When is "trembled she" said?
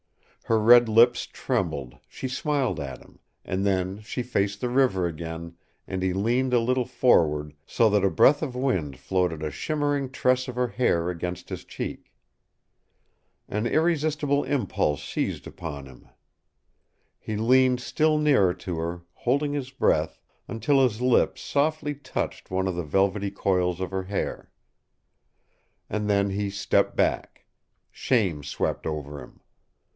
1.27-2.27